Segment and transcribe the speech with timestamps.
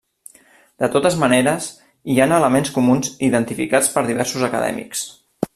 [0.83, 1.67] De totes maneres,
[2.13, 5.09] hi han elements comuns identificats per diversos acadèmics.